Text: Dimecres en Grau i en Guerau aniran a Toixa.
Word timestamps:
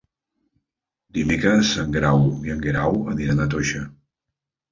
Dimecres 1.17 1.73
en 1.83 1.93
Grau 1.97 2.25
i 2.47 2.55
en 2.55 2.65
Guerau 2.65 2.97
aniran 3.13 3.43
a 3.45 3.49
Toixa. 3.55 3.83